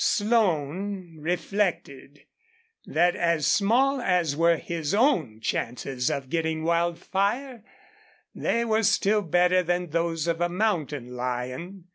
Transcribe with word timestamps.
Slone 0.03 1.17
reflected 1.19 2.21
that 2.87 3.15
as 3.15 3.45
small 3.45 4.01
as 4.01 4.35
were 4.35 4.57
his 4.57 4.95
own 4.95 5.39
chances 5.41 6.09
of 6.09 6.27
getting 6.31 6.63
Wildfire, 6.63 7.63
they 8.33 8.65
were 8.65 8.81
still 8.81 9.21
better 9.21 9.61
than 9.61 9.91
those 9.91 10.25
of 10.27 10.41
a 10.41 10.49
mountain 10.49 11.15
lion. 11.15 11.83